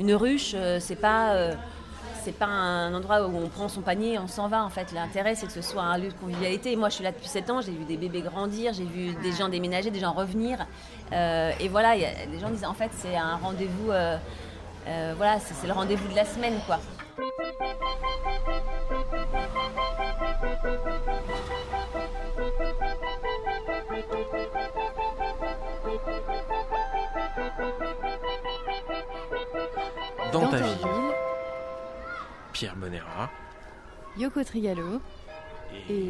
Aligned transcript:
une 0.00 0.14
ruche, 0.14 0.56
c'est 0.80 0.96
pas 0.96 1.52
c'est 2.22 2.32
pas 2.32 2.46
un 2.46 2.92
endroit 2.92 3.26
où 3.26 3.36
on 3.36 3.48
prend 3.48 3.68
son 3.68 3.80
panier 3.80 4.14
et 4.14 4.18
on 4.18 4.26
s'en 4.26 4.48
va 4.48 4.64
en 4.64 4.70
fait. 4.70 4.92
L'intérêt 4.92 5.34
c'est 5.34 5.46
que 5.46 5.52
ce 5.52 5.62
soit 5.62 5.82
un 5.82 5.96
lieu 5.98 6.08
de 6.08 6.14
convivialité. 6.14 6.74
Moi 6.74 6.88
je 6.88 6.96
suis 6.96 7.04
là 7.04 7.12
depuis 7.12 7.28
7 7.28 7.50
ans, 7.50 7.60
j'ai 7.60 7.72
vu 7.72 7.84
des 7.84 7.96
bébés 7.96 8.22
grandir, 8.22 8.72
j'ai 8.72 8.84
vu 8.84 9.14
des 9.22 9.32
gens 9.32 9.48
déménager, 9.48 9.90
des 9.90 10.00
gens 10.00 10.12
revenir. 10.12 10.66
et 11.12 11.68
voilà, 11.68 11.96
y 11.96 12.04
a, 12.04 12.26
des 12.26 12.40
gens 12.40 12.50
disent 12.50 12.64
en 12.64 12.74
fait 12.74 12.90
c'est 12.96 13.16
un 13.16 13.36
rendez-vous, 13.36 13.92
voilà, 15.16 15.38
c'est 15.38 15.66
le 15.66 15.72
rendez-vous 15.72 16.08
de 16.08 16.16
la 16.16 16.24
semaine 16.24 16.58
quoi. 16.66 16.80
Dans, 30.32 30.48
ta, 30.48 30.58
ville, 30.58 30.76
Pierre 32.52 32.76
Bonera, 32.76 33.30
Yoko 34.16 34.44
Trigalo. 34.44 35.00
Et... 35.88 36.08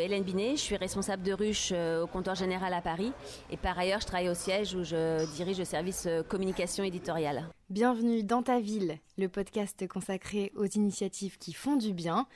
Hélène 0.00 0.24
Binet, 0.24 0.56
je 0.56 0.62
suis 0.62 0.76
responsable 0.76 1.22
de 1.22 1.32
ruche 1.32 1.70
euh, 1.72 2.02
au 2.02 2.06
comptoir 2.06 2.34
général 2.34 2.72
à 2.72 2.80
Paris. 2.80 3.12
Et 3.50 3.56
par 3.56 3.78
ailleurs 3.78 4.00
je 4.00 4.06
travaille 4.06 4.28
au 4.28 4.34
siège 4.34 4.74
où 4.74 4.82
je 4.82 5.24
dirige 5.34 5.58
le 5.58 5.64
service 5.64 6.06
euh, 6.06 6.22
communication 6.22 6.82
éditoriale. 6.82 7.48
Bienvenue 7.70 8.24
dans 8.24 8.42
ta 8.42 8.58
ville, 8.58 8.98
le 9.16 9.28
podcast 9.28 9.86
consacré 9.86 10.52
aux 10.56 10.66
initiatives 10.66 11.38
qui 11.38 11.52
font 11.52 11.76
du 11.76 11.92
bien, 11.92 12.26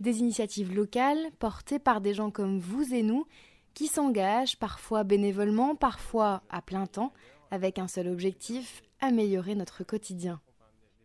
des 0.00 0.18
initiatives 0.18 0.74
locales 0.74 1.30
portées 1.38 1.78
par 1.78 2.00
des 2.00 2.14
gens 2.14 2.30
comme 2.30 2.58
vous 2.58 2.94
et 2.94 3.02
nous 3.02 3.26
qui 3.72 3.86
s'engagent 3.86 4.58
parfois 4.58 5.04
bénévolement, 5.04 5.76
parfois 5.76 6.42
à 6.50 6.60
plein 6.60 6.86
temps, 6.86 7.12
avec 7.50 7.78
un 7.78 7.88
seul 7.88 8.08
objectif, 8.08 8.82
améliorer 9.00 9.54
notre 9.54 9.84
quotidien. 9.84 10.40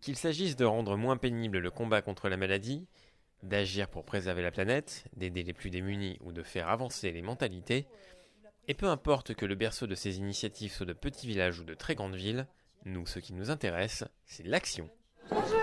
Qu'il 0.01 0.15
s'agisse 0.15 0.55
de 0.55 0.65
rendre 0.65 0.97
moins 0.97 1.17
pénible 1.17 1.59
le 1.59 1.71
combat 1.71 2.01
contre 2.01 2.29
la 2.29 2.37
maladie, 2.37 2.85
d'agir 3.43 3.87
pour 3.87 4.05
préserver 4.05 4.41
la 4.41 4.51
planète, 4.51 5.05
d'aider 5.15 5.43
les 5.43 5.53
plus 5.53 5.69
démunis 5.69 6.17
ou 6.21 6.31
de 6.31 6.43
faire 6.43 6.69
avancer 6.69 7.11
les 7.11 7.21
mentalités, 7.21 7.87
et 8.67 8.73
peu 8.73 8.87
importe 8.87 9.35
que 9.35 9.45
le 9.45 9.55
berceau 9.55 9.87
de 9.87 9.95
ces 9.95 10.17
initiatives 10.17 10.71
soit 10.71 10.85
de 10.85 10.93
petits 10.93 11.27
villages 11.27 11.59
ou 11.59 11.63
de 11.63 11.73
très 11.73 11.95
grandes 11.95 12.15
villes, 12.15 12.47
nous, 12.85 13.05
ce 13.05 13.19
qui 13.19 13.33
nous 13.33 13.51
intéresse, 13.51 14.03
c'est 14.25 14.45
l'action. 14.45 14.89
Bonjour 15.29 15.59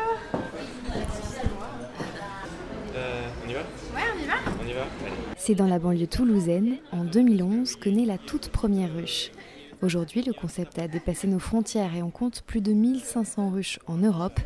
euh, 2.94 3.28
On 3.44 3.48
y 3.48 3.55
va? 3.55 3.61
Ouais, 3.61 4.02
on 4.14 4.22
y 4.22 4.27
va 4.27 4.34
On 4.61 4.67
y 4.67 4.72
va 4.72 4.86
C'est 5.36 5.55
dans 5.55 5.67
la 5.67 5.78
banlieue 5.78 6.06
toulousaine, 6.06 6.78
en 6.92 7.05
2011, 7.05 7.77
que 7.77 7.89
naît 7.91 8.06
la 8.06 8.19
toute 8.19 8.50
première 8.50 8.92
ruche. 8.92 9.30
Aujourd'hui, 9.83 10.22
le 10.22 10.33
concept 10.33 10.78
a 10.78 10.86
dépassé 10.86 11.27
nos 11.27 11.41
frontières 11.41 11.97
et 11.97 12.05
on 12.05 12.11
compte 12.11 12.42
plus 12.42 12.61
de 12.61 12.72
1500 12.72 13.50
ruches 13.50 13.80
en 13.89 13.97
Europe. 13.97 14.39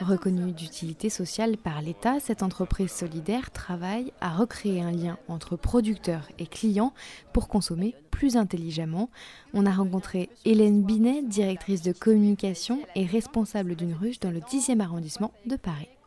Reconnue 0.00 0.50
d'utilité 0.50 1.10
sociale 1.10 1.56
par 1.56 1.80
l'État, 1.80 2.18
cette 2.18 2.42
entreprise 2.42 2.90
solidaire 2.90 3.52
travaille 3.52 4.12
à 4.20 4.30
recréer 4.30 4.82
un 4.82 4.90
lien 4.90 5.16
entre 5.28 5.54
producteurs 5.54 6.26
et 6.40 6.46
clients 6.48 6.92
pour 7.32 7.46
consommer 7.46 7.94
plus 8.10 8.36
intelligemment. 8.36 9.10
On 9.54 9.64
a 9.64 9.70
rencontré 9.70 10.28
Hélène 10.44 10.82
Binet, 10.82 11.22
directrice 11.22 11.82
de 11.82 11.92
communication 11.92 12.80
et 12.96 13.06
responsable 13.06 13.76
d'une 13.76 13.94
ruche 13.94 14.18
dans 14.18 14.32
le 14.32 14.40
10e 14.40 14.80
arrondissement 14.80 15.32
de 15.46 15.54
Paris. 15.54 15.99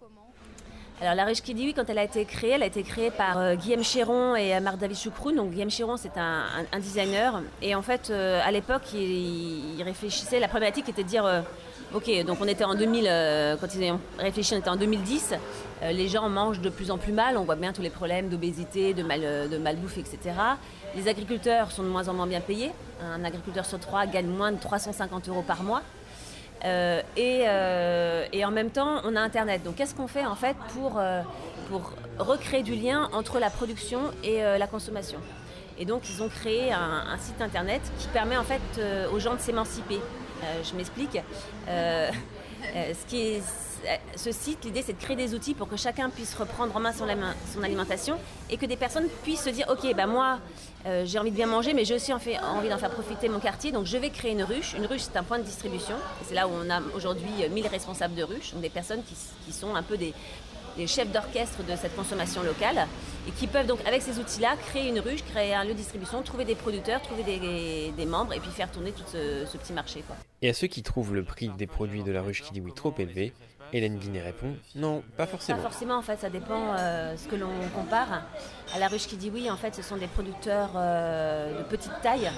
Alors 1.03 1.15
la 1.15 1.25
ruche 1.25 1.41
Kidiwi, 1.41 1.73
quand 1.73 1.89
elle 1.89 1.97
a 1.97 2.03
été 2.05 2.23
créée, 2.23 2.51
elle 2.51 2.63
a 2.63 2.65
été 2.65 2.81
créée 2.81 3.11
par 3.11 3.37
euh, 3.37 3.55
Guillaume 3.55 3.83
Chéron 3.83 4.37
et 4.37 4.57
Marc 4.61 4.77
David 4.77 4.95
Choucroune. 4.95 5.49
Guillaume 5.49 5.69
Chéron, 5.69 5.97
c'est 5.97 6.17
un, 6.17 6.45
designer. 6.79 7.41
Et 7.61 7.75
en 7.75 7.81
fait, 7.81 8.09
euh, 8.09 8.39
à 8.41 8.49
l'époque, 8.51 8.83
il, 8.93 9.83
réfléchissait, 9.83 10.39
la 10.39 10.47
problématique 10.47 10.87
était 10.87 11.03
de 11.03 11.07
dire, 11.09 11.25
euh, 11.25 11.41
ok, 11.93 12.09
donc 12.25 12.37
on 12.39 12.47
était 12.47 12.63
en 12.63 12.73
2000, 12.73 13.03
quand 13.59 13.67
ils 13.75 13.91
ont 13.91 13.99
réfléchi, 14.17 14.53
on 14.55 14.59
était 14.59 14.69
en 14.69 14.77
2010. 14.77 15.33
les 15.91 16.07
gens 16.07 16.29
mangent 16.29 16.61
de 16.61 16.69
plus 16.69 16.89
en 16.89 16.97
plus 16.97 17.11
mal, 17.11 17.35
on 17.35 17.43
voit 17.43 17.57
bien 17.57 17.73
tous 17.73 17.81
les 17.81 17.89
problèmes 17.89 18.29
d'obésité, 18.29 18.93
de, 18.93 19.03
mal, 19.03 19.49
de 19.49 19.57
malbouffe, 19.57 19.97
etc. 19.97 20.19
Les 20.95 21.09
agriculteurs 21.09 21.71
sont 21.71 21.83
de 21.83 21.89
moins 21.89 22.07
en 22.07 22.13
moins 22.13 22.27
bien 22.27 22.39
payés. 22.39 22.71
Un 23.01 23.25
agriculteur 23.25 23.65
sur 23.65 23.79
trois 23.79 24.05
gagne 24.05 24.27
moins 24.27 24.53
de 24.53 24.57
350 24.57 25.27
euros 25.27 25.43
par 25.45 25.63
mois. 25.63 25.81
Euh, 26.65 27.01
euh, 27.17 28.25
et, 28.31 28.45
en 28.45 28.51
même 28.51 28.69
temps, 28.69 29.01
on 29.03 29.15
a 29.15 29.21
Internet. 29.21 29.63
Donc, 29.63 29.75
qu'est-ce 29.75 29.95
qu'on 29.95 30.07
fait 30.07 30.25
en 30.25 30.35
fait 30.35 30.55
pour, 30.73 30.97
euh, 30.97 31.21
pour 31.69 31.93
recréer 32.19 32.63
du 32.63 32.75
lien 32.75 33.09
entre 33.13 33.39
la 33.39 33.49
production 33.49 33.99
et 34.23 34.41
la 34.41 34.67
consommation? 34.67 35.19
Et 35.79 35.85
donc, 35.85 36.03
ils 36.09 36.21
ont 36.21 36.29
créé 36.29 36.71
un, 36.71 37.17
site 37.17 37.41
Internet 37.41 37.81
qui 37.97 38.07
permet 38.07 38.37
en 38.37 38.43
fait 38.43 38.61
aux 39.11 39.19
gens 39.19 39.33
de 39.33 39.39
s'émanciper. 39.39 39.99
je 40.63 40.75
m'explique. 40.75 41.17
Ce 42.73 43.05
qui 43.07 43.21
est 43.21 43.41
ce 44.15 44.31
site, 44.31 44.63
l'idée 44.63 44.81
c'est 44.81 44.93
de 44.93 45.01
créer 45.01 45.15
des 45.15 45.33
outils 45.33 45.53
pour 45.53 45.67
que 45.67 45.77
chacun 45.77 46.09
puisse 46.09 46.33
reprendre 46.35 46.75
en 46.75 46.79
main 46.79 46.93
son, 46.93 47.07
alimentation 47.63 48.17
et 48.49 48.57
que 48.57 48.65
des 48.65 48.77
personnes 48.77 49.07
puissent 49.23 49.43
se 49.43 49.49
dire 49.49 49.67
ok, 49.69 49.93
bah 49.95 50.07
moi 50.07 50.39
euh, 50.85 51.03
j'ai 51.05 51.19
envie 51.19 51.31
de 51.31 51.35
bien 51.35 51.47
manger, 51.47 51.73
mais 51.73 51.85
j'ai 51.85 51.95
aussi 51.95 52.13
envie 52.13 52.69
d'en 52.69 52.77
faire 52.77 52.91
profiter 52.91 53.29
mon 53.29 53.39
quartier, 53.39 53.71
donc 53.71 53.85
je 53.85 53.97
vais 53.97 54.09
créer 54.09 54.31
une 54.31 54.43
ruche. 54.43 54.73
Une 54.73 54.85
ruche 54.85 55.01
c'est 55.01 55.17
un 55.17 55.23
point 55.23 55.39
de 55.39 55.43
distribution, 55.43 55.95
c'est 56.27 56.35
là 56.35 56.47
où 56.47 56.51
on 56.53 56.69
a 56.69 56.81
aujourd'hui 56.95 57.31
1000 57.49 57.67
responsables 57.67 58.15
de 58.15 58.23
ruche, 58.23 58.53
donc 58.53 58.61
des 58.61 58.69
personnes 58.69 59.01
qui 59.03 59.53
sont 59.53 59.75
un 59.75 59.83
peu 59.83 59.97
des, 59.97 60.13
les 60.77 60.87
chefs 60.87 61.11
d'orchestre 61.11 61.63
de 61.63 61.75
cette 61.75 61.95
consommation 61.95 62.43
locale 62.43 62.87
et 63.27 63.31
qui 63.31 63.47
peuvent 63.47 63.67
donc 63.67 63.79
avec 63.85 64.01
ces 64.01 64.19
outils-là 64.19 64.55
créer 64.67 64.89
une 64.89 64.99
ruche, 64.99 65.23
créer 65.23 65.53
un 65.53 65.63
lieu 65.63 65.73
de 65.73 65.77
distribution, 65.77 66.21
trouver 66.21 66.45
des 66.45 66.55
producteurs, 66.55 67.01
trouver 67.01 67.23
des, 67.23 68.05
membres 68.05 68.33
et 68.33 68.39
puis 68.39 68.51
faire 68.51 68.71
tourner 68.71 68.91
tout 68.91 69.03
ce, 69.07 69.57
petit 69.57 69.73
marché. 69.73 70.03
Quoi. 70.05 70.15
Et 70.41 70.49
à 70.49 70.53
ceux 70.53 70.67
qui 70.67 70.83
trouvent 70.83 71.15
le 71.15 71.23
prix 71.23 71.49
des 71.49 71.67
produits 71.67 72.03
de 72.03 72.11
la 72.11 72.21
ruche 72.21 72.41
qui 72.41 72.51
dit 72.51 72.61
oui 72.61 72.73
trop 72.73 72.93
élevé, 72.97 73.33
Hélène 73.71 73.97
Guinet 73.97 74.21
répond 74.21 74.55
non, 74.75 75.03
pas 75.17 75.25
forcément. 75.25 75.57
Pas 75.57 75.63
forcément 75.63 75.95
en 75.95 76.01
fait, 76.01 76.19
ça 76.19 76.29
dépend 76.29 76.75
euh, 76.77 77.15
ce 77.17 77.27
que 77.27 77.35
l'on 77.35 77.49
compare. 77.73 78.23
À 78.75 78.79
la 78.79 78.87
ruche 78.87 79.07
qui 79.07 79.17
dit 79.17 79.31
oui, 79.33 79.49
en 79.49 79.57
fait, 79.57 79.73
ce 79.73 79.81
sont 79.81 79.97
des 79.97 80.07
producteurs 80.07 80.71
euh, 80.75 81.57
de 81.57 81.63
petite 81.63 81.93
taille 82.01 82.29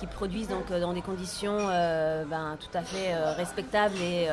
qui 0.00 0.06
produisent 0.06 0.48
donc 0.48 0.70
euh, 0.70 0.80
dans 0.80 0.94
des 0.94 1.02
conditions 1.02 1.56
ben, 1.56 2.56
tout 2.60 2.78
à 2.78 2.82
fait 2.82 3.14
respectables 3.34 3.96
et, 4.00 4.28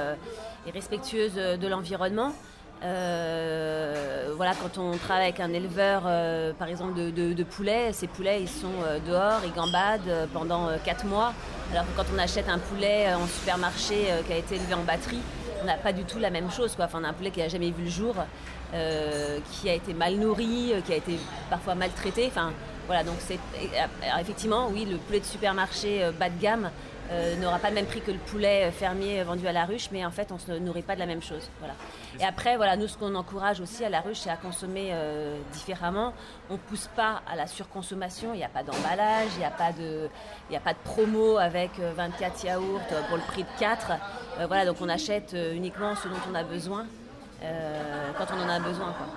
et 0.68 0.72
respectueuses 0.72 1.36
de 1.36 1.68
l'environnement. 1.68 2.32
Euh, 2.86 4.34
voilà, 4.36 4.54
quand 4.54 4.78
on 4.80 4.96
travaille 4.98 5.24
avec 5.24 5.40
un 5.40 5.52
éleveur, 5.54 6.04
euh, 6.06 6.54
par 6.54 6.68
exemple, 6.68 6.94
de, 6.94 7.44
poulets, 7.44 7.92
ces 7.94 8.08
poulets, 8.08 8.46
sont 8.46 8.68
euh, 8.86 9.00
dehors, 9.08 9.42
ils 9.44 9.54
gambadent 9.54 10.28
pendant 10.34 10.70
4 10.84 11.06
mois. 11.06 11.34
Alors 11.72 11.86
que 11.86 11.98
quand 11.98 12.06
on 12.14 12.20
achète 12.20 12.48
un 12.48 12.60
poulet 12.60 13.12
en 13.14 13.26
supermarché 13.26 14.08
qui 14.28 14.34
a 14.34 14.38
été 14.38 14.56
élevé 14.56 14.74
en 14.76 14.84
batterie, 14.84 15.22
on 15.64 15.66
n'a 15.66 15.78
pas 15.78 15.94
du 15.94 16.04
tout 16.04 16.20
la 16.20 16.30
même 16.30 16.52
chose. 16.52 16.76
Enfin, 16.80 17.00
on 17.02 17.04
a 17.04 17.10
un 17.10 17.14
poulet 17.14 17.32
qui 17.32 17.40
n'a 17.40 17.48
jamais 17.48 17.72
vu 17.72 17.86
le 17.86 17.90
jour, 17.90 18.16
qui 19.52 19.70
a 19.70 19.74
été 19.74 19.94
mal 19.94 20.16
nourri, 20.16 20.74
qui 20.86 20.94
a 20.94 20.98
été 20.98 21.18
parfois 21.50 21.74
maltraité. 21.74 22.28
Enfin, 22.28 22.52
voilà, 22.86 23.04
donc 23.04 23.16
c'est 23.20 23.40
effectivement, 24.20 24.70
oui, 24.72 24.86
le 24.86 24.98
poulet 24.98 25.22
de 25.22 25.26
supermarché 25.26 26.12
bas 26.20 26.30
de 26.30 26.40
gamme 26.40 26.70
euh, 27.12 27.36
n'aura 27.38 27.60
pas 27.60 27.70
le 27.70 27.76
même 27.76 27.86
prix 27.86 28.02
que 28.02 28.12
le 28.12 28.18
poulet 28.18 28.72
fermier 28.72 29.22
vendu 29.24 29.48
à 29.48 29.52
la 29.52 29.66
ruche, 29.66 29.90
mais 29.92 30.06
en 30.06 30.12
fait, 30.12 30.32
on 30.32 30.36
ne 30.36 30.40
se 30.40 30.52
nourrit 30.52 30.82
pas 30.82 30.96
de 30.96 31.00
la 31.00 31.06
même 31.06 31.22
chose. 31.22 31.50
Voilà. 31.60 31.76
Et 32.20 32.24
après, 32.24 32.58
voilà, 32.58 32.78
nous, 32.78 32.88
ce 32.88 32.98
qu'on 32.98 33.14
encourage 33.16 33.60
aussi 33.60 33.86
à 33.86 33.90
la 33.90 34.02
ruche, 34.02 34.20
c'est 34.20 34.30
à 34.30 34.38
consommer 34.38 34.90
euh, 34.92 35.38
différemment. 35.54 36.14
On 36.50 36.54
ne 36.54 36.60
pousse 36.60 36.90
pas 36.96 37.22
à 37.32 37.36
la 37.36 37.48
surconsommation. 37.48 38.34
Il 38.34 38.38
n'y 38.38 38.44
a 38.44 38.50
pas 38.50 38.64
d'emballage, 38.64 39.30
il 39.36 39.40
n'y 39.40 39.46
a 39.46 39.52
pas 39.52 39.72
de, 39.72 40.10
il 40.50 40.56
a 40.56 40.60
pas 40.60 40.74
de 40.74 40.80
promo 40.84 41.38
avec 41.38 41.72
24 41.80 42.46
euh, 42.46 42.48
yaourts 42.48 42.82
pour 43.08 43.18
le 43.18 43.24
prix 43.24 43.44
de 43.44 43.60
4. 43.60 43.92
voilà, 44.48 44.66
donc 44.66 44.78
on 44.82 44.90
achète 44.90 45.36
uniquement 45.54 45.96
ce 45.96 46.08
dont 46.08 46.16
on 46.32 46.36
a 46.36 46.44
besoin 46.44 46.86
quand 48.18 48.26
on 48.34 48.42
en 48.42 48.50
a 48.50 48.60
besoin. 48.60 48.94
Quoi. 48.94 49.08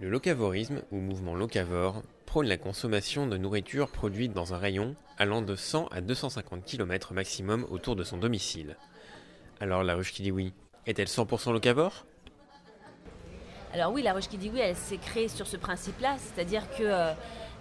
Le 0.00 0.08
locavorisme, 0.08 0.82
ou 0.90 0.96
mouvement 0.96 1.34
locavore, 1.34 2.02
prône 2.28 2.46
la 2.46 2.58
consommation 2.58 3.26
de 3.26 3.38
nourriture 3.38 3.88
produite 3.88 4.34
dans 4.34 4.52
un 4.52 4.58
rayon 4.58 4.94
allant 5.16 5.40
de 5.40 5.56
100 5.56 5.86
à 5.86 6.02
250 6.02 6.62
km 6.62 7.14
maximum 7.14 7.66
autour 7.70 7.96
de 7.96 8.04
son 8.04 8.18
domicile. 8.18 8.76
Alors 9.60 9.82
la 9.82 9.94
ruche 9.94 10.12
qui 10.12 10.20
dit 10.20 10.30
oui, 10.30 10.52
est-elle 10.86 11.06
100% 11.06 11.54
locavore? 11.54 12.04
Alors 13.72 13.94
oui, 13.94 14.02
la 14.02 14.12
ruche 14.12 14.28
qui 14.28 14.36
dit 14.36 14.50
oui, 14.52 14.60
elle 14.60 14.76
s'est 14.76 14.98
créée 14.98 15.28
sur 15.28 15.46
ce 15.46 15.56
principe-là, 15.56 16.16
c'est-à-dire 16.18 16.68
que 16.76 16.82
euh, 16.82 17.14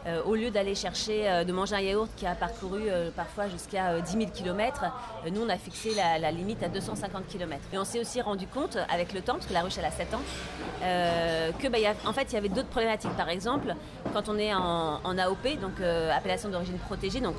euh, 0.07 0.24
au 0.24 0.36
lieu 0.36 0.51
d'aller 0.51 0.74
chercher, 0.74 1.30
euh, 1.30 1.44
de 1.44 1.51
manger 1.51 1.75
un 1.75 1.81
yaourt 1.81 2.09
qui 2.15 2.25
a 2.25 2.33
parcouru 2.33 2.83
euh, 2.88 3.09
parfois 3.13 3.50
jusqu'à 3.50 4.00
10 4.00 4.12
000 4.12 4.31
km, 4.31 4.86
nous 5.33 5.42
on 5.42 5.50
a 5.50 5.57
fixé 5.57 5.92
la, 5.95 6.31
limite 6.31 6.63
à 6.63 6.69
250 6.69 7.27
km. 7.27 7.62
Et 7.74 7.77
on 7.77 7.83
s'est 7.83 8.00
aussi 8.00 8.21
rendu 8.21 8.48
compte 8.48 8.77
avec 8.89 9.12
le 9.13 9.21
temps, 9.21 9.33
parce 9.33 9.48
que 9.48 9.54
la 9.54 9.63
ruche 9.63 9.77
elle 9.77 9.86
a 9.86 9.92
7 9.92 10.13
ans, 10.13 10.21
que 11.59 11.68
bah, 11.68 11.77
en 12.06 12.13
fait 12.13 12.31
il 12.31 12.36
y 12.36 12.38
avait 12.38 12.50
d'autres 12.50 12.69
problématiques. 12.69 13.15
Par 13.18 13.30
exemple, 13.30 13.75
quand 14.13 14.30
on 14.30 14.38
est 14.38 14.54
en, 14.54 15.18
AOP, 15.18 15.59
donc 15.59 15.81
appellation 16.15 16.50
d'origine 16.50 16.77
protégée, 16.77 17.19
donc 17.19 17.36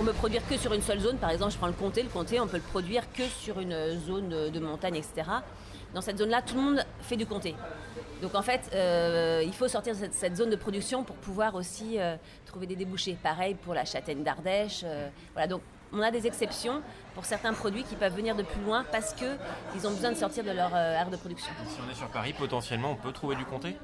on 0.00 0.04
peut 0.04 0.12
produire 0.12 0.46
que 0.48 0.56
sur 0.56 0.72
une 0.72 0.82
seule 0.82 1.00
zone. 1.00 1.16
Par 1.16 1.30
exemple, 1.30 1.52
je 1.52 1.58
prends 1.58 1.66
le 1.66 1.72
comté. 1.72 2.02
Le 2.02 2.08
comté, 2.08 2.40
on 2.40 2.46
peut 2.46 2.56
le 2.56 2.62
produire 2.62 3.10
que 3.12 3.24
sur 3.24 3.60
une 3.60 3.98
zone 4.06 4.50
de 4.50 4.60
montagne, 4.60 4.96
etc 4.96 5.24
dans 5.94 6.00
cette 6.00 6.18
zone-là, 6.18 6.42
tout 6.42 6.54
le 6.54 6.60
monde 6.60 6.84
fait 7.00 7.16
du 7.16 7.26
comté. 7.26 7.54
Donc 8.20 8.34
en 8.34 8.42
fait, 8.42 8.70
euh, 8.74 9.42
il 9.44 9.52
faut 9.52 9.68
sortir 9.68 9.94
de 9.94 10.08
cette, 10.10 10.36
zone 10.36 10.50
de 10.50 10.56
production 10.56 11.04
pour 11.04 11.16
pouvoir 11.16 11.54
aussi 11.54 11.98
euh, 11.98 12.16
trouver 12.46 12.66
des 12.66 12.76
débouchés. 12.76 13.16
Pareil 13.22 13.54
pour 13.54 13.74
la 13.74 13.84
châtaigne 13.84 14.22
d'Ardèche. 14.22 14.82
Euh, 14.84 15.08
voilà, 15.32 15.46
donc 15.46 15.62
on 15.92 16.00
a 16.00 16.10
des 16.10 16.26
exceptions 16.26 16.82
pour 17.14 17.24
certains 17.24 17.52
produits 17.54 17.84
qui 17.84 17.94
peuvent 17.94 18.14
venir 18.14 18.36
de 18.36 18.42
plus 18.42 18.60
loin 18.62 18.84
parce 18.90 19.14
qu'ils 19.14 19.86
ont 19.86 19.90
besoin 19.90 20.12
de 20.12 20.16
sortir 20.16 20.44
de 20.44 20.50
leur 20.50 20.74
euh, 20.74 20.94
aire 20.94 21.10
de 21.10 21.16
production. 21.16 21.52
Si 21.66 21.78
on 21.86 21.90
est 21.90 21.94
sur 21.94 22.08
Paris, 22.08 22.34
potentiellement, 22.36 22.92
on 22.92 22.96
peut 22.96 23.12
trouver 23.12 23.36
du 23.36 23.44
comté? 23.44 23.76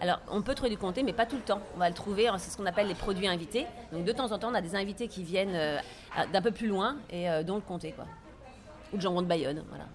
Alors, 0.00 0.20
on 0.30 0.42
peut 0.42 0.54
trouver 0.54 0.70
du 0.70 0.78
comté, 0.78 1.02
mais 1.02 1.12
pas 1.12 1.26
tout 1.26 1.36
le 1.36 1.42
temps. 1.42 1.60
On 1.74 1.78
va 1.78 1.88
le 1.88 1.94
trouver, 1.94 2.30
c'est 2.38 2.50
ce 2.50 2.56
qu'on 2.56 2.66
appelle 2.66 2.86
les 2.86 2.94
produits 2.94 3.26
invités. 3.26 3.66
Donc, 3.92 4.04
de 4.04 4.12
temps 4.12 4.30
en 4.30 4.38
temps, 4.38 4.50
on 4.50 4.54
a 4.54 4.60
des 4.60 4.76
invités 4.76 5.08
qui 5.08 5.24
viennent 5.24 5.54
euh, 5.54 5.78
d'un 6.32 6.40
peu 6.40 6.52
plus 6.52 6.68
loin, 6.68 6.96
et 7.10 7.28
euh, 7.28 7.42
dont 7.42 7.56
le 7.56 7.60
comté, 7.60 7.92
quoi. 7.92 8.06
Ou 8.92 8.96
le 8.96 9.02
jambon 9.02 9.22
de 9.22 9.26
Bayonne, 9.26 9.64
voilà. 9.68 9.86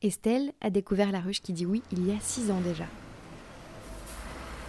Estelle 0.00 0.52
a 0.60 0.70
découvert 0.70 1.10
la 1.10 1.18
ruche 1.18 1.42
qui 1.42 1.52
dit 1.52 1.66
oui 1.66 1.82
il 1.90 2.06
y 2.06 2.12
a 2.12 2.20
six 2.20 2.52
ans 2.52 2.60
déjà. 2.60 2.84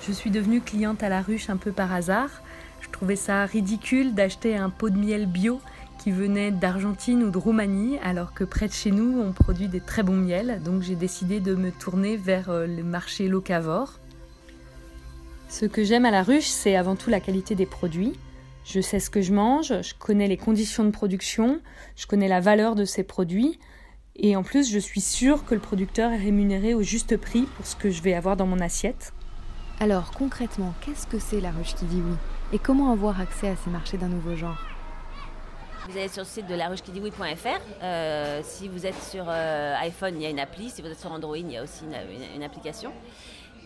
Je 0.07 0.11
suis 0.11 0.31
devenue 0.31 0.59
cliente 0.59 1.03
à 1.03 1.09
la 1.09 1.21
ruche 1.21 1.51
un 1.51 1.57
peu 1.57 1.71
par 1.71 1.93
hasard. 1.93 2.29
Je 2.81 2.89
trouvais 2.89 3.15
ça 3.15 3.45
ridicule 3.45 4.15
d'acheter 4.15 4.57
un 4.57 4.71
pot 4.71 4.89
de 4.89 4.97
miel 4.97 5.27
bio 5.27 5.61
qui 5.99 6.11
venait 6.11 6.49
d'Argentine 6.49 7.23
ou 7.23 7.29
de 7.29 7.37
Roumanie, 7.37 7.99
alors 7.99 8.33
que 8.33 8.43
près 8.43 8.67
de 8.67 8.73
chez 8.73 8.89
nous, 8.89 9.21
on 9.21 9.31
produit 9.31 9.67
des 9.67 9.81
très 9.81 10.01
bons 10.01 10.15
miels. 10.15 10.61
Donc 10.63 10.81
j'ai 10.81 10.95
décidé 10.95 11.39
de 11.39 11.53
me 11.53 11.71
tourner 11.71 12.17
vers 12.17 12.49
euh, 12.49 12.65
le 12.65 12.83
marché 12.83 13.27
locavore. 13.27 13.99
Ce 15.49 15.65
que 15.65 15.83
j'aime 15.83 16.05
à 16.05 16.11
la 16.11 16.21
ruche, 16.21 16.45
c'est 16.45 16.75
avant 16.75 16.95
tout 16.95 17.09
la 17.09 17.19
qualité 17.19 17.55
des 17.55 17.65
produits. 17.65 18.13
Je 18.63 18.81
sais 18.81 18.99
ce 18.99 19.09
que 19.09 19.21
je 19.21 19.33
mange, 19.33 19.73
je 19.81 19.93
connais 19.95 20.27
les 20.27 20.37
conditions 20.37 20.83
de 20.83 20.91
production, 20.91 21.59
je 21.95 22.05
connais 22.05 22.27
la 22.27 22.39
valeur 22.39 22.75
de 22.75 22.85
ces 22.85 23.03
produits. 23.03 23.59
Et 24.15 24.35
en 24.35 24.43
plus, 24.43 24.71
je 24.71 24.77
suis 24.77 25.01
sûre 25.01 25.45
que 25.45 25.55
le 25.55 25.59
producteur 25.59 26.11
est 26.11 26.17
rémunéré 26.17 26.75
au 26.75 26.83
juste 26.83 27.17
prix 27.17 27.47
pour 27.55 27.65
ce 27.65 27.75
que 27.75 27.89
je 27.89 28.03
vais 28.03 28.13
avoir 28.13 28.37
dans 28.37 28.45
mon 28.45 28.59
assiette. 28.59 29.11
Alors 29.79 30.11
concrètement, 30.11 30.75
qu'est-ce 30.81 31.07
que 31.07 31.17
c'est 31.17 31.41
la 31.41 31.49
ruche 31.49 31.73
qui 31.73 31.85
dit 31.85 32.01
oui? 32.05 32.15
Et 32.53 32.59
comment 32.59 32.91
avoir 32.91 33.19
accès 33.19 33.47
à 33.47 33.55
ces 33.55 33.71
marchés 33.71 33.97
d'un 33.97 34.09
nouveau 34.09 34.35
genre? 34.35 34.57
Vous 35.89 35.97
allez 35.97 36.09
sur 36.09 36.21
le 36.21 36.27
site 36.27 36.45
de 36.45 36.53
la 36.53 36.69
oui.fr. 36.69 37.59
Euh, 37.81 38.41
si 38.43 38.67
vous 38.67 38.85
êtes 38.85 39.01
sur 39.01 39.25
euh, 39.27 39.75
iPhone, 39.79 40.13
il 40.15 40.21
y 40.21 40.25
a 40.27 40.29
une 40.29 40.39
appli. 40.39 40.69
Si 40.69 40.83
vous 40.83 40.89
êtes 40.89 40.99
sur 40.99 41.11
Android, 41.11 41.37
il 41.37 41.51
y 41.51 41.57
a 41.57 41.63
aussi 41.63 41.85
une 42.35 42.43
application. 42.43 42.91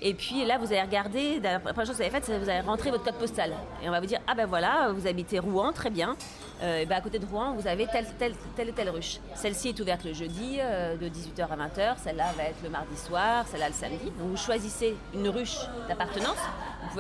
Et 0.02 0.14
puis 0.14 0.46
là, 0.46 0.58
vous 0.58 0.66
allez 0.68 0.82
regarder, 0.82 1.40
la 1.40 1.60
première 1.60 1.86
chose 1.86 1.90
que 1.90 1.96
vous 1.96 2.02
avez 2.02 2.12
faite, 2.12 2.26
c'est 2.26 2.34
que 2.34 2.44
vous 2.44 2.50
allez 2.50 2.62
rentrer 2.62 2.92
votre 2.92 3.04
code 3.04 3.18
postal. 3.18 3.54
Et 3.82 3.88
on 3.88 3.92
va 3.92 4.00
vous 4.00 4.06
dire, 4.06 4.20
ah 4.28 4.36
ben 4.36 4.46
voilà, 4.46 4.92
vous 4.92 5.08
habitez 5.08 5.40
Rouen, 5.40 5.72
très 5.72 5.90
bien. 5.90 6.16
Euh, 6.62 6.82
et 6.82 6.86
ben 6.86 6.98
à 6.98 7.02
côté 7.02 7.20
de 7.20 7.26
Rouen, 7.26 7.54
vous 7.54 7.68
avez 7.68 7.88
telle, 7.88 8.06
telle, 8.18 8.34
telle 8.56 8.70
et 8.70 8.74
telle 8.74 8.90
ruche. 8.90 9.20
Celle-ci 9.36 9.70
est 9.70 9.80
ouverte 9.80 10.04
le 10.04 10.14
jeudi 10.14 10.58
euh, 10.60 10.96
de 10.98 11.08
18h 11.08 11.48
à 11.50 11.56
20h, 11.56 11.98
celle-là 12.04 12.32
va 12.38 12.44
être 12.44 12.62
le 12.64 12.70
mardi 12.70 12.98
soir, 12.98 13.46
celle-là 13.48 13.70
le 13.70 13.74
samedi. 13.74 14.06
Donc 14.20 14.30
vous 14.30 14.38
choisissez 14.38 14.96
une 15.14 15.30
ruche 15.30 15.58
d'appartenance. 15.88 16.38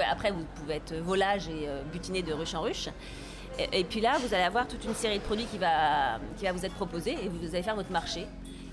après, 0.10 0.32
vous 0.32 0.46
pouvez 0.56 0.76
être 0.76 0.96
volage 0.96 1.48
et 1.48 1.68
euh, 1.68 1.82
butiner 1.92 2.22
de 2.22 2.34
ruche 2.34 2.56
en 2.56 2.62
ruche. 2.62 2.90
Et, 3.72 3.84
puis 3.84 4.02
là, 4.02 4.18
vous 4.18 4.34
allez 4.34 4.44
avoir 4.44 4.68
toute 4.68 4.84
une 4.84 4.96
série 4.96 5.20
de 5.20 5.24
produits 5.24 5.46
qui 5.46 5.60
va, 5.60 6.18
qui 6.38 6.46
va 6.46 6.52
vous 6.52 6.66
être 6.66 6.74
proposée 6.74 7.12
et 7.12 7.30
vous 7.30 7.54
allez 7.54 7.62
faire 7.62 7.76
votre 7.76 7.92
marché. 7.92 8.26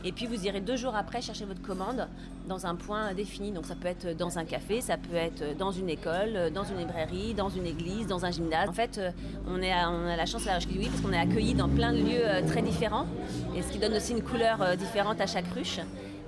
Et 0.04 0.12
puis 0.12 0.26
vous 0.26 0.46
irez 0.46 0.60
deux 0.60 0.76
jours 0.76 0.96
après 0.96 1.20
chercher 1.20 1.44
votre 1.44 1.60
commande 1.60 2.08
dans 2.48 2.66
un 2.66 2.74
point 2.74 3.12
défini. 3.14 3.52
Donc 3.52 3.66
ça 3.66 3.74
peut 3.74 3.88
être 3.88 4.16
dans 4.16 4.38
un 4.38 4.44
café, 4.44 4.80
ça 4.80 4.96
peut 4.96 5.16
être 5.16 5.56
dans 5.58 5.72
une 5.72 5.90
école, 5.90 6.50
dans 6.54 6.64
une 6.64 6.78
librairie, 6.78 7.34
dans 7.34 7.50
une 7.50 7.66
église, 7.66 8.06
dans 8.06 8.24
un 8.24 8.30
gymnase. 8.30 8.68
En 8.68 8.72
fait, 8.72 9.00
on, 9.46 9.60
est 9.60 9.74
on 9.74 10.06
a 10.06 10.16
la 10.16 10.26
chance 10.26 10.46
à 10.46 10.52
la 10.52 10.54
ruche 10.56 10.66
oui 10.76 10.88
parce 10.88 11.00
qu'on 11.02 11.12
est 11.12 11.18
accueillis 11.18 11.54
dans 11.54 11.68
plein 11.68 11.92
de 11.92 11.98
lieux 11.98 12.24
euh, 12.24 12.46
très 12.46 12.62
différents. 12.62 13.06
Et 13.54 13.62
ce 13.62 13.70
qui 13.70 13.78
donne 13.78 13.94
aussi 13.94 14.12
une 14.12 14.22
couleur 14.22 14.62
euh, 14.62 14.76
différente 14.76 15.20
à 15.20 15.26
chaque 15.26 15.48
ruche. 15.54 15.80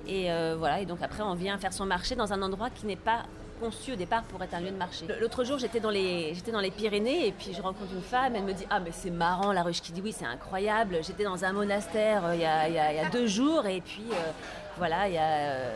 Et 0.07 0.31
euh, 0.31 0.55
voilà, 0.57 0.81
et 0.81 0.85
donc 0.85 0.99
après 1.01 1.23
on 1.23 1.33
vient 1.33 1.57
faire 1.57 1.73
son 1.73 1.85
marché 1.85 2.15
dans 2.15 2.33
un 2.33 2.41
endroit 2.41 2.69
qui 2.69 2.85
n'est 2.85 2.95
pas 2.95 3.23
conçu 3.59 3.93
au 3.93 3.95
départ 3.95 4.23
pour 4.23 4.41
être 4.43 4.53
un 4.53 4.59
lieu 4.59 4.71
de 4.71 4.77
marché. 4.77 5.05
L'autre 5.19 5.43
jour, 5.43 5.57
j'étais 5.57 5.79
dans, 5.79 5.89
les, 5.89 6.33
dans 6.51 6.59
les 6.59 6.71
Pyrénées 6.71 7.27
et 7.27 7.31
puis 7.31 7.53
je 7.53 7.61
rencontre 7.61 7.91
une 7.93 8.01
femme, 8.01 8.35
elle 8.35 8.43
me 8.43 8.53
dit 8.53 8.65
Ah, 8.69 8.79
mais 8.79 8.91
c'est 8.91 9.11
marrant, 9.11 9.51
la 9.51 9.63
ruche 9.63 9.81
qui 9.81 9.91
dit 9.91 10.01
oui, 10.01 10.13
c'est 10.17 10.25
incroyable. 10.25 10.99
J'étais 11.01 11.23
dans 11.23 11.43
un 11.43 11.53
monastère 11.53 12.25
euh, 12.25 12.35
il, 12.35 12.41
y 12.41 12.45
a, 12.45 12.67
il, 12.67 12.75
y 12.75 12.99
a, 12.99 13.09
deux 13.09 13.27
jours 13.27 13.65
et 13.65 13.81
puis 13.81 14.05
euh, 14.11 14.31
voilà, 14.77 15.07
il 15.07 15.15
y 15.15 15.17
a. 15.17 15.23
Euh, 15.23 15.75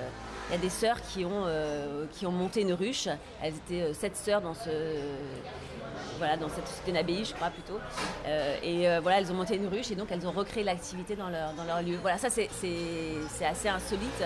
y 0.50 0.56
a 0.56 0.58
des 0.60 0.70
sœurs 0.70 1.02
qui 1.02 1.26
ont, 1.26 1.44
qui 2.14 2.26
ont 2.26 2.32
monté 2.32 2.62
une 2.62 2.72
ruche. 2.72 3.10
Elles 3.44 3.56
étaient 3.56 3.94
sept 3.94 4.16
sœurs 4.16 4.40
dans 4.40 4.54
ce, 4.54 4.70
voilà, 6.20 6.38
dans 6.38 6.48
cette 6.48 6.64
une 6.88 6.96
abbaye, 6.96 7.26
je 7.26 7.34
crois 7.34 7.50
plutôt. 7.50 7.78
et 8.64 8.88
voilà, 9.02 9.20
elles 9.20 9.30
ont 9.30 9.36
monté 9.36 9.58
une 9.58 9.68
ruche 9.68 9.92
et 9.92 9.96
donc 9.96 10.08
elles 10.10 10.26
ont 10.26 10.32
recréé 10.32 10.64
l'activité 10.64 11.18
dans 11.18 11.28
leur, 11.28 11.52
dans 11.52 11.66
leur 11.66 11.82
lieu. 11.82 11.98
Voilà, 12.02 12.18
ça 12.18 12.30
c'est 12.30 12.48
assez 13.46 13.68
insolite. 13.68 14.24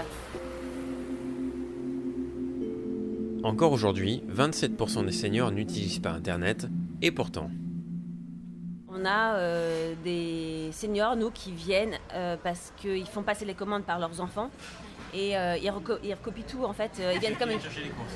Encore 3.43 3.71
aujourd'hui, 3.71 4.23
27% 4.29 5.05
des 5.05 5.11
seniors 5.11 5.51
n'utilisent 5.51 5.99
pas 5.99 6.11
Internet, 6.11 6.67
et 7.01 7.09
pourtant. 7.09 7.49
On 8.87 9.03
a 9.03 9.35
euh, 9.35 9.95
des 10.03 10.69
seniors, 10.71 11.15
nous, 11.15 11.31
qui 11.31 11.51
viennent 11.51 11.97
euh, 12.13 12.37
parce 12.43 12.71
qu'ils 12.77 13.07
font 13.07 13.23
passer 13.23 13.45
les 13.45 13.55
commandes 13.55 13.83
par 13.83 13.97
leurs 13.97 14.21
enfants 14.21 14.51
et 15.13 15.37
euh, 15.37 15.57
ils, 15.57 15.69
recopient 15.69 16.43
tout 16.47 16.63
en 16.63 16.73
fait. 16.73 16.91
Euh, 16.99 17.13
ils 17.13 17.19
viennent 17.19 17.35
comme 17.35 17.49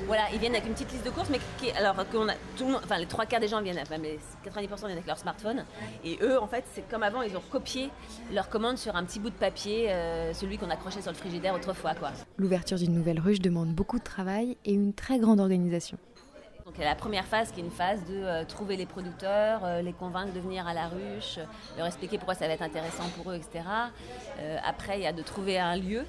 voilà, 0.06 0.24
ils 0.32 0.38
viennent 0.38 0.54
avec 0.54 0.66
une 0.66 0.72
petite 0.72 0.92
liste 0.92 1.04
de 1.04 1.10
courses, 1.10 1.28
mais 1.30 1.40
qui, 1.58 1.70
alors 1.72 1.96
qu'on 2.10 2.28
a 2.28 2.34
tout 2.56 2.66
enfin 2.74 2.98
les 2.98 3.06
trois 3.06 3.26
quarts 3.26 3.40
des 3.40 3.48
gens 3.48 3.60
viennent, 3.60 3.78
enfin 3.80 3.98
les 3.98 4.18
90% 4.44 4.78
viennent 4.78 4.92
avec 4.92 5.06
leur 5.06 5.18
smartphone, 5.18 5.64
et 6.04 6.18
eux 6.22 6.40
en 6.40 6.46
fait 6.46 6.64
c'est 6.72 6.88
comme 6.88 7.02
avant, 7.02 7.22
ils 7.22 7.36
ont 7.36 7.42
copié 7.50 7.90
leur 8.32 8.48
commande 8.48 8.78
sur 8.78 8.96
un 8.96 9.04
petit 9.04 9.20
bout 9.20 9.30
de 9.30 9.34
papier, 9.34 9.90
euh, 9.90 10.32
celui 10.32 10.58
qu'on 10.58 10.70
accrochait 10.70 11.02
sur 11.02 11.12
le 11.12 11.16
frigidaire 11.16 11.54
autrefois 11.54 11.94
quoi. 11.94 12.10
L'ouverture 12.38 12.78
d'une 12.78 12.94
nouvelle 12.94 13.20
ruche 13.20 13.40
demande 13.40 13.68
beaucoup 13.68 13.98
de 13.98 14.04
travail 14.04 14.56
et 14.64 14.72
une 14.72 14.94
très 14.94 15.18
grande 15.18 15.40
organisation. 15.40 15.98
Donc 16.64 16.74
il 16.78 16.80
y 16.80 16.84
a 16.84 16.88
la 16.88 16.96
première 16.96 17.26
phase 17.26 17.52
qui 17.52 17.60
est 17.60 17.62
une 17.62 17.70
phase 17.70 18.04
de 18.06 18.42
trouver 18.46 18.76
les 18.76 18.86
producteurs, 18.86 19.60
les 19.84 19.92
convaincre 19.92 20.32
de 20.32 20.40
venir 20.40 20.66
à 20.66 20.74
la 20.74 20.88
ruche, 20.88 21.38
leur 21.78 21.86
expliquer 21.86 22.18
pourquoi 22.18 22.34
ça 22.34 22.48
va 22.48 22.54
être 22.54 22.62
intéressant 22.62 23.04
pour 23.16 23.30
eux, 23.30 23.36
etc. 23.36 23.64
après 24.64 24.98
il 24.98 25.04
y 25.04 25.06
a 25.06 25.12
de 25.12 25.22
trouver 25.22 25.60
un 25.60 25.76
lieu 25.76 26.04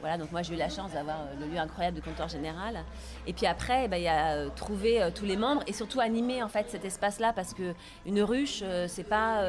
voilà, 0.00 0.18
donc 0.18 0.30
moi 0.32 0.42
j'ai 0.42 0.54
eu 0.54 0.58
la 0.58 0.68
chance 0.68 0.92
d'avoir 0.92 1.20
euh, 1.20 1.34
le 1.40 1.46
lieu 1.46 1.58
incroyable 1.58 1.96
de 1.96 2.02
comptoir 2.02 2.28
général. 2.28 2.84
Et 3.26 3.32
puis 3.32 3.46
après, 3.46 3.84
eh 3.84 3.88
ben, 3.88 3.96
il 3.96 4.02
y 4.02 4.08
a 4.08 4.34
euh, 4.34 4.48
trouver 4.54 5.02
euh, 5.02 5.10
tous 5.14 5.24
les 5.24 5.36
membres 5.36 5.62
et 5.66 5.72
surtout 5.72 6.00
animer 6.00 6.42
en 6.42 6.48
fait 6.48 6.70
cet 6.70 6.84
espace-là 6.84 7.32
parce 7.32 7.54
que 7.54 7.74
une 8.04 8.22
ruche, 8.22 8.62
c'est 8.88 9.04
pas 9.08 9.42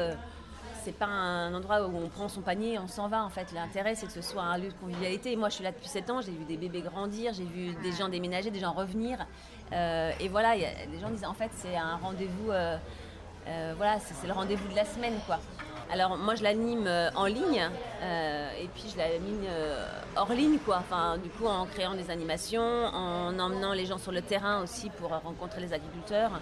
pas 0.98 1.04
un 1.04 1.52
endroit 1.52 1.86
où 1.86 1.94
on 2.02 2.08
prend 2.08 2.30
son 2.30 2.40
panier 2.40 2.72
et 2.72 2.78
on 2.78 2.88
s'en 2.88 3.08
va 3.08 3.22
en 3.22 3.28
fait. 3.28 3.52
L'intérêt 3.52 3.94
c'est 3.94 4.06
que 4.06 4.12
ce 4.12 4.22
soit 4.22 4.42
un 4.42 4.56
lieu 4.56 4.68
de 4.68 4.74
convivialité. 4.80 5.36
Moi 5.36 5.50
je 5.50 5.56
suis 5.56 5.64
là 5.64 5.70
depuis 5.70 5.86
7 5.86 6.08
ans, 6.08 6.22
j'ai 6.22 6.32
vu 6.32 6.46
des 6.46 6.56
bébés 6.56 6.80
grandir, 6.80 7.34
j'ai 7.34 7.44
vu 7.44 7.74
des 7.82 7.92
gens 7.92 8.08
déménager, 8.08 8.50
des 8.50 8.60
gens 8.60 8.72
revenir. 8.72 9.26
et 9.70 10.28
voilà, 10.28 10.56
y 10.56 10.64
a, 10.64 10.86
des 10.90 10.98
gens 10.98 11.10
disent 11.10 11.26
en 11.26 11.34
fait 11.34 11.50
c'est 11.52 11.76
un 11.76 11.96
rendez-vous, 11.96 12.46
voilà, 13.76 13.98
c'est 14.00 14.26
le 14.26 14.32
rendez-vous 14.32 14.66
de 14.70 14.76
la 14.76 14.86
semaine 14.86 15.18
quoi. 15.26 15.40
Alors 15.90 16.18
moi 16.18 16.34
je 16.34 16.42
l'anime 16.42 16.86
euh, 16.86 17.08
en 17.14 17.24
ligne 17.24 17.66
euh, 18.02 18.50
et 18.60 18.68
puis 18.74 18.84
je 18.92 18.98
l'anime 18.98 19.42
euh, 19.48 19.86
hors 20.16 20.32
ligne 20.32 20.58
quoi. 20.58 20.78
Enfin 20.80 21.16
du 21.16 21.30
coup 21.30 21.46
en 21.46 21.64
créant 21.64 21.94
des 21.94 22.10
animations, 22.10 22.60
en 22.62 23.38
emmenant 23.38 23.72
les 23.72 23.86
gens 23.86 23.96
sur 23.96 24.12
le 24.12 24.20
terrain 24.20 24.62
aussi 24.62 24.90
pour 24.90 25.10
rencontrer 25.10 25.60
les 25.62 25.72
agriculteurs. 25.72 26.40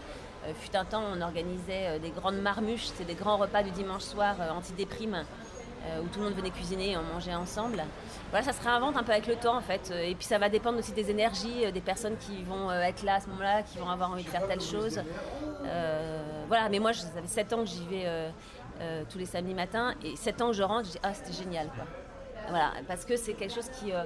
fut 0.61 0.77
un 0.77 0.85
temps 0.85 1.03
on 1.15 1.21
organisait 1.21 1.99
des 2.01 2.11
grandes 2.11 2.41
marmuches, 2.41 2.87
c'est 2.95 3.07
des 3.07 3.15
grands 3.15 3.37
repas 3.37 3.63
du 3.63 3.71
dimanche 3.71 4.03
soir 4.03 4.35
anti-déprime 4.57 5.25
où 6.03 6.09
tout 6.09 6.19
le 6.19 6.25
monde 6.25 6.35
venait 6.35 6.51
cuisiner 6.51 6.93
et 6.93 6.97
on 6.97 7.05
mangeait 7.15 7.37
ensemble. 7.37 7.85
Voilà, 8.31 8.45
ça 8.45 8.53
se 8.53 8.61
réinvente 8.61 8.97
un 8.97 9.05
peu 9.05 9.13
avec 9.13 9.29
le 9.29 9.37
temps 9.37 9.57
en 9.57 9.61
fait. 9.61 9.93
Et 9.93 10.17
puis 10.17 10.27
ça 10.27 10.39
va 10.39 10.49
dépendre 10.49 10.79
aussi 10.79 10.91
des 10.91 11.11
énergies, 11.13 11.71
des 11.73 11.81
personnes 11.81 12.17
qui 12.17 12.43
vont 12.43 12.73
être 12.73 13.05
là 13.05 13.15
à 13.17 13.21
ce 13.21 13.29
moment-là, 13.29 13.63
qui 13.63 13.79
vont 13.79 13.89
avoir 13.89 14.11
envie 14.11 14.25
de 14.25 14.29
faire 14.29 14.49
telle 14.49 14.61
chose. 14.61 15.01
voilà, 16.49 16.69
mais 16.69 16.81
moi 16.81 16.93
ça 16.93 17.07
fait 17.23 17.29
7 17.29 17.53
ans 17.53 17.61
que 17.65 17.71
j'y 17.71 17.87
vais 17.87 18.07
euh, 18.07 18.31
tous 19.09 19.19
les 19.19 19.27
samedis 19.27 19.55
matins. 19.55 19.95
Et 20.05 20.17
7 20.17 20.43
ans 20.43 20.47
que 20.49 20.57
je 20.57 20.63
rentre, 20.63 20.87
je 20.87 20.93
dis 20.93 20.99
ah 21.03 21.15
c'était 21.15 21.33
génial 21.33 21.69
quoi. 21.69 21.85
Voilà, 22.49 22.73
parce 22.87 23.05
que 23.05 23.17
c'est 23.17 23.33
quelque 23.33 23.55
chose 23.55 23.69
qui, 23.81 23.93
euh, 23.93 24.05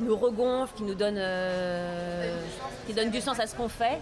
nous 0.00 0.16
regonfle, 0.16 0.74
qui 0.74 0.82
nous 0.82 0.94
donne, 0.94 1.18
euh, 1.18 2.42
qui 2.86 2.94
donne 2.94 3.10
du 3.10 3.20
sens 3.20 3.38
à 3.38 3.46
ce 3.46 3.54
qu'on 3.54 3.68
fait. 3.68 3.98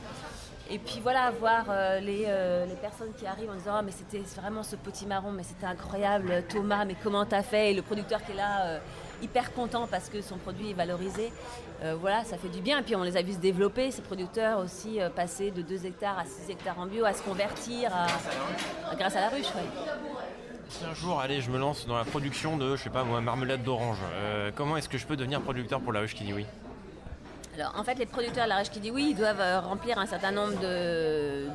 Et 0.70 0.78
puis 0.78 1.00
voilà, 1.02 1.30
voir 1.30 1.64
les, 2.02 2.26
les, 2.68 2.76
personnes 2.76 3.12
qui 3.18 3.26
arrivent 3.26 3.50
en 3.50 3.54
disant 3.54 3.76
ah, 3.76 3.82
mais 3.82 3.92
c'était 3.92 4.22
vraiment 4.40 4.62
ce 4.62 4.76
petit 4.76 5.06
marron, 5.06 5.32
mais 5.32 5.42
c'était 5.42 5.66
incroyable, 5.66 6.44
Thomas, 6.48 6.84
mais 6.84 6.94
comment 7.02 7.25
t'as 7.25 7.42
fait? 7.42 7.70
Et 7.70 7.75
le 7.75 7.82
producteur 7.82 8.22
qui 8.22 8.32
est 8.32 8.37
là 8.37 8.78
hyper 9.22 9.52
content 9.52 9.87
parce 9.87 10.08
que 10.08 10.20
son 10.20 10.37
produit 10.37 10.70
est 10.70 10.75
valorisé. 10.75 11.32
Euh, 11.82 11.96
voilà, 11.98 12.25
ça 12.25 12.37
fait 12.38 12.48
du 12.48 12.60
bien. 12.60 12.80
Et 12.80 12.82
puis 12.82 12.96
on 12.96 13.02
les 13.02 13.16
a 13.16 13.22
vus 13.22 13.34
se 13.34 13.38
développer, 13.38 13.90
ces 13.90 14.02
producteurs 14.02 14.58
aussi, 14.58 15.00
euh, 15.00 15.10
passer 15.10 15.50
de 15.50 15.62
2 15.62 15.87
hectares 15.87 16.18
à 16.18 16.25
6 16.25 16.50
hectares 16.50 16.78
en 16.78 16.87
bio, 16.87 17.04
à 17.04 17.12
se 17.12 17.22
convertir 17.22 17.90
grâce 18.96 19.16
à 19.16 19.20
la 19.20 19.28
ruche. 19.28 19.46
Si 20.68 20.84
un 20.84 20.94
jour, 20.94 21.18
allez, 21.18 21.40
je 21.40 21.50
me 21.50 21.58
lance 21.58 21.87
dans 21.87 21.96
la 21.96 22.04
production 22.04 22.58
de, 22.58 22.76
je 22.76 22.82
sais 22.82 22.90
pas 22.90 23.02
moi, 23.02 23.20
marmelade 23.20 23.62
d'orange, 23.62 23.98
euh, 24.12 24.50
comment 24.54 24.76
est-ce 24.76 24.88
que 24.88 24.98
je 24.98 25.06
peux 25.06 25.16
devenir 25.16 25.40
producteur 25.40 25.80
pour 25.80 25.92
la 25.92 26.00
ruche 26.00 26.14
qui 26.14 26.25
dit 26.25 26.32
oui? 26.32 26.44
Alors, 27.59 27.75
en 27.77 27.85
fait, 27.85 27.95
les 27.95 28.07
producteurs 28.07 28.45
de 28.45 28.50
la 28.50 28.59
ruche 28.59 28.71
qui 28.71 28.81
dit 28.81 28.91
oui, 28.91 29.09
ils 29.11 29.17
doivent 29.17 29.65
remplir 29.65 29.99
un 29.99 30.07
certain 30.07 30.31
nombre 30.31 30.59
de, 30.61 31.49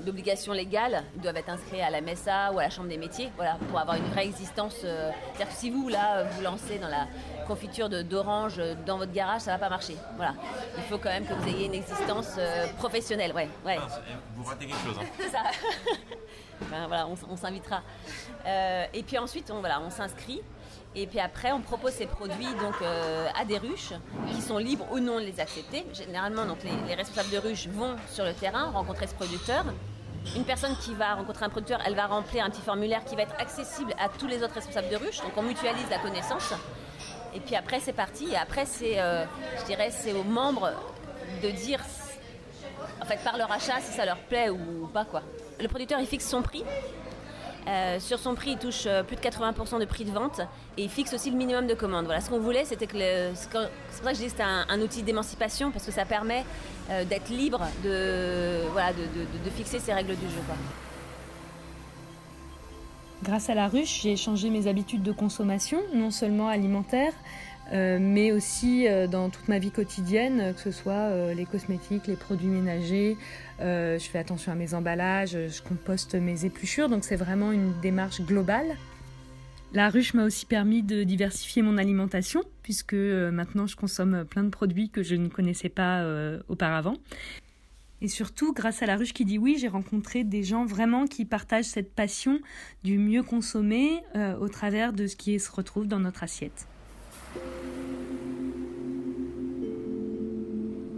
d'obligations 0.00 0.52
légales 0.52 1.04
doivent 1.16 1.36
être 1.36 1.50
inscrits 1.50 1.80
à 1.80 1.90
la 1.90 2.00
MESA 2.00 2.52
ou 2.52 2.58
à 2.58 2.64
la 2.64 2.70
Chambre 2.70 2.88
des 2.88 2.96
métiers, 2.96 3.30
voilà, 3.36 3.58
pour 3.68 3.78
avoir 3.78 3.96
une 3.96 4.04
vraie 4.06 4.26
existence. 4.26 4.80
Euh, 4.84 5.10
c'est-à-dire 5.32 5.54
que 5.54 5.58
si 5.58 5.70
vous, 5.70 5.88
là, 5.88 6.24
vous 6.24 6.42
lancez 6.42 6.78
dans 6.78 6.88
la 6.88 7.06
confiture 7.46 7.88
d'orange 7.88 8.58
euh, 8.58 8.74
dans 8.86 8.98
votre 8.98 9.12
garage, 9.12 9.42
ça 9.42 9.52
va 9.52 9.58
pas 9.58 9.68
marcher. 9.68 9.96
Voilà. 10.16 10.34
Il 10.76 10.84
faut 10.84 10.98
quand 10.98 11.10
même 11.10 11.26
que 11.26 11.34
vous 11.34 11.48
ayez 11.48 11.66
une 11.66 11.74
existence 11.74 12.34
euh, 12.38 12.66
professionnelle. 12.78 13.32
Ouais, 13.32 13.48
ouais. 13.64 13.78
vous 14.34 14.44
ratez 14.44 14.66
quelque 14.66 14.86
chose. 14.86 14.98
Hein. 15.00 15.28
ça. 15.32 15.42
voilà, 16.88 17.06
on, 17.06 17.36
s'invitera. 17.36 17.82
et 18.92 19.02
puis 19.02 19.18
ensuite, 19.18 19.50
on, 19.50 19.60
voilà, 19.60 19.80
on 19.80 19.90
s'inscrit. 19.90 20.42
Et 20.96 21.06
puis 21.06 21.20
après, 21.20 21.52
on 21.52 21.60
propose 21.60 21.92
ces 21.92 22.06
produits 22.06 22.52
donc, 22.60 22.74
à 23.38 23.44
des 23.44 23.58
ruches 23.58 23.92
qui 24.32 24.42
sont 24.42 24.58
libres 24.58 24.86
ou 24.90 24.98
non 24.98 25.20
de 25.20 25.24
les 25.24 25.38
accepter. 25.38 25.86
Généralement, 25.92 26.44
donc, 26.46 26.64
les, 26.64 26.88
les 26.88 26.94
responsables 26.94 27.30
de 27.30 27.38
ruches 27.38 27.68
vont 27.68 27.94
sur 28.10 28.24
le 28.24 28.34
terrain 28.34 28.70
rencontrer 28.70 29.06
ce 29.06 29.14
producteur 29.14 29.64
une 30.36 30.44
personne 30.44 30.76
qui 30.76 30.94
va 30.94 31.14
rencontrer 31.14 31.44
un 31.44 31.48
producteur, 31.48 31.80
elle 31.84 31.94
va 31.94 32.06
remplir 32.06 32.44
un 32.44 32.50
petit 32.50 32.60
formulaire 32.60 33.04
qui 33.04 33.16
va 33.16 33.22
être 33.22 33.34
accessible 33.38 33.94
à 33.98 34.08
tous 34.08 34.26
les 34.26 34.42
autres 34.42 34.54
responsables 34.54 34.88
de 34.88 34.96
ruche. 34.96 35.18
Donc 35.18 35.32
on 35.36 35.42
mutualise 35.42 35.88
la 35.90 35.98
connaissance. 35.98 36.52
Et 37.34 37.40
puis 37.40 37.56
après 37.56 37.80
c'est 37.80 37.92
parti. 37.92 38.28
Et 38.30 38.36
après 38.36 38.66
c'est, 38.66 39.00
euh, 39.00 39.24
je 39.58 39.64
dirais, 39.64 39.90
c'est 39.90 40.12
aux 40.12 40.22
membres 40.22 40.72
de 41.42 41.50
dire, 41.50 41.80
en 43.00 43.04
fait, 43.06 43.18
par 43.24 43.36
leur 43.38 43.50
achat 43.50 43.80
si 43.80 43.92
ça 43.92 44.04
leur 44.04 44.18
plaît 44.18 44.50
ou 44.50 44.86
pas 44.92 45.04
quoi. 45.04 45.22
Le 45.58 45.68
producteur 45.68 45.98
il 46.00 46.06
fixe 46.06 46.28
son 46.28 46.42
prix 46.42 46.64
euh, 47.68 48.00
sur 48.00 48.18
son 48.18 48.34
prix, 48.34 48.52
il 48.52 48.58
touche 48.58 48.84
euh, 48.86 49.02
plus 49.02 49.16
de 49.16 49.20
80% 49.20 49.78
de 49.80 49.84
prix 49.84 50.04
de 50.04 50.10
vente 50.10 50.40
et 50.76 50.84
il 50.84 50.88
fixe 50.88 51.12
aussi 51.12 51.30
le 51.30 51.36
minimum 51.36 51.66
de 51.66 51.74
commandes. 51.74 52.06
Voilà, 52.06 52.20
ce 52.20 52.30
qu'on 52.30 52.38
voulait, 52.38 52.64
c'était 52.64 52.86
que 52.86 52.96
c'est 53.34 53.50
pour 53.50 53.60
ça 54.02 54.10
que 54.10 54.16
je 54.16 54.20
dis 54.20 54.24
que 54.24 54.30
c'était 54.30 54.42
un, 54.42 54.80
outil 54.80 55.02
d'émancipation 55.02 55.70
parce 55.70 55.84
que 55.84 55.92
ça 55.92 56.04
permet 56.04 56.44
euh, 56.90 57.04
d'être 57.04 57.28
libre 57.28 57.60
de, 57.84 58.66
voilà, 58.72 58.92
de, 58.92 59.50
fixer 59.50 59.78
ses 59.78 59.92
règles 59.92 60.16
du 60.16 60.26
jeu. 60.26 60.40
Grâce 63.22 63.50
à 63.50 63.54
la 63.54 63.68
ruche, 63.68 64.00
j'ai 64.02 64.16
changé 64.16 64.48
mes 64.48 64.66
habitudes 64.66 65.02
de 65.02 65.12
consommation, 65.12 65.80
non 65.92 66.10
seulement 66.10 66.48
alimentaire, 66.48 67.12
euh, 67.72 67.98
mais 68.00 68.32
aussi 68.32 68.88
euh, 68.88 69.06
dans 69.06 69.30
toute 69.30 69.48
ma 69.48 69.58
vie 69.58 69.70
quotidienne, 69.70 70.54
que 70.54 70.60
ce 70.60 70.72
soit 70.72 70.92
euh, 70.92 71.34
les 71.34 71.46
cosmétiques, 71.46 72.08
les 72.08 72.16
produits 72.16 72.48
ménagers. 72.48 73.16
je 73.60 74.06
fais 74.10 74.18
attention 74.18 74.50
à 74.50 74.54
mes 74.54 74.74
emballages, 74.74 75.32
je 75.32 75.62
composte 75.62 76.14
mes 76.14 76.44
épluchures, 76.44 76.88
donc 76.88 77.04
c'est 77.04 77.16
vraiment 77.16 77.52
une 77.52 77.72
démarche 77.80 78.20
globale. 78.22 78.76
La 79.72 79.88
ruche 79.88 80.14
m'a 80.14 80.24
aussi 80.24 80.46
permis 80.46 80.82
de 80.82 81.04
diversifier 81.04 81.62
mon 81.62 81.78
alimentation, 81.78 82.42
puisque 82.62 82.94
maintenant 82.94 83.68
je 83.68 83.76
consomme 83.76 84.24
plein 84.24 84.42
de 84.42 84.48
produits 84.48 84.90
que 84.90 85.04
je 85.04 85.14
ne 85.14 85.28
connaissais 85.28 85.68
pas 85.68 86.04
auparavant. 86.48 86.94
Et 88.02 88.08
surtout, 88.08 88.52
grâce 88.52 88.82
à 88.82 88.86
la 88.86 88.96
ruche 88.96 89.12
qui 89.12 89.24
dit 89.24 89.38
oui, 89.38 89.58
j'ai 89.60 89.68
rencontré 89.68 90.24
des 90.24 90.42
gens 90.42 90.64
vraiment 90.64 91.06
qui 91.06 91.24
partagent 91.24 91.66
cette 91.66 91.94
passion 91.94 92.40
du 92.82 92.98
mieux 92.98 93.22
consommer 93.22 94.02
au 94.40 94.48
travers 94.48 94.92
de 94.92 95.06
ce 95.06 95.14
qui 95.14 95.38
se 95.38 95.52
retrouve 95.52 95.86
dans 95.86 96.00
notre 96.00 96.24
assiette. 96.24 96.66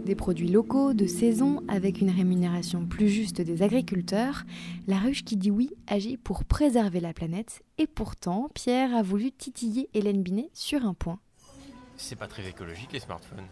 Des 0.05 0.15
produits 0.15 0.49
locaux, 0.49 0.93
de 0.93 1.05
saison, 1.05 1.63
avec 1.67 2.01
une 2.01 2.09
rémunération 2.09 2.85
plus 2.85 3.07
juste 3.07 3.41
des 3.41 3.61
agriculteurs, 3.61 4.43
la 4.87 4.97
ruche 4.97 5.23
qui 5.23 5.37
dit 5.37 5.49
oui 5.49 5.69
agit 5.87 6.17
pour 6.17 6.43
préserver 6.43 6.99
la 6.99 7.13
planète. 7.13 7.63
Et 7.77 7.87
pourtant, 7.87 8.49
Pierre 8.53 8.93
a 8.93 9.01
voulu 9.01 9.31
titiller 9.31 9.89
Hélène 9.93 10.21
Binet 10.21 10.49
sur 10.53 10.85
un 10.85 10.93
point. 10.93 11.19
C'est 11.95 12.17
pas 12.17 12.27
très 12.27 12.45
écologique 12.47 12.91
les 12.91 12.99
smartphones, 12.99 13.47